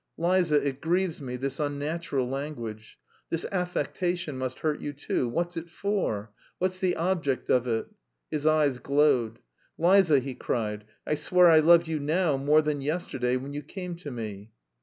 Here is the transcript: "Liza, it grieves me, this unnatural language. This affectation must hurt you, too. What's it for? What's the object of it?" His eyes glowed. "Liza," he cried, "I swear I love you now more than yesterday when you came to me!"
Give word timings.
"Liza, 0.17 0.67
it 0.67 0.81
grieves 0.81 1.21
me, 1.21 1.35
this 1.35 1.59
unnatural 1.59 2.27
language. 2.27 2.97
This 3.29 3.45
affectation 3.51 4.35
must 4.35 4.61
hurt 4.61 4.79
you, 4.79 4.93
too. 4.93 5.29
What's 5.29 5.57
it 5.57 5.69
for? 5.69 6.31
What's 6.57 6.79
the 6.79 6.95
object 6.95 7.51
of 7.51 7.67
it?" 7.67 7.85
His 8.31 8.47
eyes 8.47 8.79
glowed. 8.79 9.37
"Liza," 9.77 10.17
he 10.17 10.33
cried, 10.33 10.85
"I 11.05 11.13
swear 11.13 11.45
I 11.49 11.59
love 11.59 11.85
you 11.87 11.99
now 11.99 12.35
more 12.35 12.63
than 12.63 12.81
yesterday 12.81 13.37
when 13.37 13.53
you 13.53 13.61
came 13.61 13.95
to 13.97 14.09
me!" 14.09 14.49